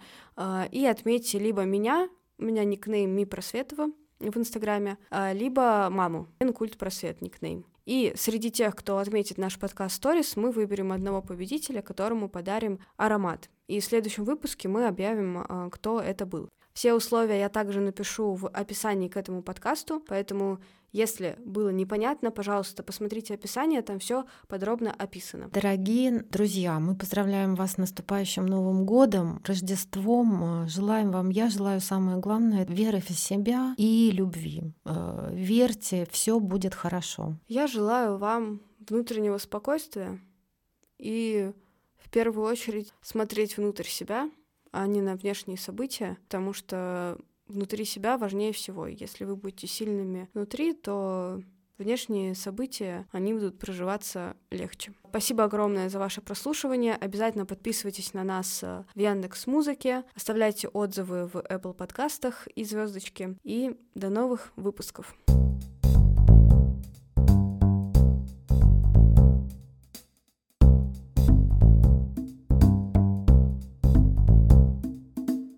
и 0.71 0.86
отметьте 0.86 1.39
либо 1.39 1.63
меня, 1.63 2.08
у 2.38 2.43
меня 2.43 2.63
никнейм 2.63 3.15
Ми 3.15 3.26
Просветова 3.26 3.88
в 4.19 4.38
Инстаграме, 4.38 4.97
либо 5.34 5.89
маму, 5.89 6.28
Культ 6.54 6.78
Просвет 6.78 7.21
никнейм. 7.21 7.65
И 7.85 8.13
среди 8.15 8.49
тех, 8.49 8.75
кто 8.75 8.97
отметит 8.97 9.37
наш 9.37 9.59
подкаст 9.59 10.03
Stories, 10.03 10.33
мы 10.39 10.51
выберем 10.51 10.91
одного 10.91 11.21
победителя, 11.21 11.81
которому 11.81 12.29
подарим 12.29 12.79
аромат. 12.95 13.49
И 13.67 13.79
в 13.79 13.85
следующем 13.85 14.23
выпуске 14.23 14.69
мы 14.69 14.87
объявим, 14.87 15.69
кто 15.69 15.99
это 15.99 16.25
был. 16.25 16.49
Все 16.73 16.93
условия 16.93 17.39
я 17.39 17.49
также 17.49 17.81
напишу 17.81 18.33
в 18.33 18.47
описании 18.47 19.09
к 19.09 19.17
этому 19.17 19.43
подкасту, 19.43 20.01
поэтому 20.07 20.59
если 20.93 21.38
было 21.43 21.69
непонятно, 21.69 22.29
пожалуйста, 22.32 22.84
посмотрите 22.84 23.34
описание, 23.34 23.82
там 23.82 23.97
все 23.97 24.25
подробно 24.47 24.93
описано. 24.93 25.49
Дорогие 25.49 26.21
друзья, 26.29 26.79
мы 26.79 26.95
поздравляем 26.95 27.56
вас 27.56 27.73
с 27.73 27.77
наступающим 27.77 28.45
Новым 28.45 28.86
годом, 28.86 29.41
Рождеством. 29.43 30.67
Желаем 30.69 31.12
вам, 31.12 31.29
я 31.29 31.49
желаю 31.49 31.82
самое 31.82 32.17
главное, 32.17 32.65
веры 32.65 33.01
в 33.01 33.10
себя 33.10 33.73
и 33.77 34.12
любви. 34.13 34.71
Э, 34.86 35.32
верьте, 35.34 36.08
все 36.12 36.39
будет 36.39 36.75
хорошо. 36.75 37.38
Я 37.47 37.65
желаю 37.65 38.17
вам 38.17 38.62
внутреннего 38.88 39.39
спокойствия 39.39 40.19
и 40.99 41.51
в 41.97 42.10
первую 42.12 42.47
очередь 42.47 42.93
смотреть 43.01 43.58
внутрь 43.58 43.88
себя, 43.88 44.29
а 44.71 44.86
не 44.86 45.01
на 45.01 45.15
внешние 45.15 45.58
события, 45.58 46.17
потому 46.25 46.53
что 46.53 47.17
внутри 47.47 47.86
себя 47.86 48.17
важнее 48.17 48.53
всего. 48.53 48.88
Если 48.88 49.25
вы 49.25 49.36
будете 49.36 49.67
сильными 49.67 50.29
внутри, 50.34 50.73
то 50.73 51.41
внешние 51.77 52.36
события, 52.36 53.08
они 53.12 53.34
будут 53.34 53.60
проживаться 53.60 54.36
легче. 54.51 54.93
Спасибо 55.10 55.43
огромное 55.43 55.89
за 55.89 55.99
ваше 55.99 56.21
прослушивание. 56.21 56.95
Обязательно 56.95 57.45
подписывайтесь 57.45 58.13
на 58.13 58.23
нас 58.23 58.62
э, 58.63 58.84
в 58.93 58.99
Яндекс 58.99 59.47
Музыке, 59.47 60.03
оставляйте 60.15 60.67
отзывы 60.67 61.27
в 61.27 61.36
Apple 61.36 61.73
подкастах 61.73 62.47
и 62.47 62.63
звездочки. 62.63 63.38
И 63.43 63.77
до 63.95 64.10
новых 64.10 64.53
выпусков. 64.56 65.15